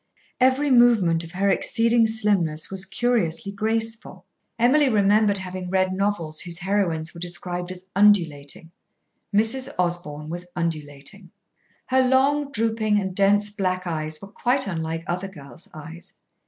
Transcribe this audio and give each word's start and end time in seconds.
Every 0.39 0.71
movement 0.71 1.23
of 1.23 1.33
her 1.33 1.47
exceeding 1.51 2.07
slimness 2.07 2.71
was 2.71 2.85
curiously 2.87 3.51
graceful. 3.51 4.25
Emily 4.57 4.89
remembered 4.89 5.37
having 5.37 5.69
read 5.69 5.93
novels 5.93 6.39
whose 6.41 6.57
heroines 6.57 7.13
were 7.13 7.19
described 7.19 7.71
as 7.71 7.85
"undulating." 7.95 8.71
Mrs. 9.31 9.69
Osborn 9.77 10.27
was 10.27 10.47
undulating. 10.55 11.29
Her 11.85 12.01
long, 12.01 12.51
drooping, 12.51 12.99
and 12.99 13.15
dense 13.15 13.51
black 13.51 13.85
eyes 13.85 14.19
were 14.23 14.29
quite 14.31 14.65
unlike 14.65 15.03
other 15.05 15.27
girls' 15.27 15.69
eyes. 15.71 16.13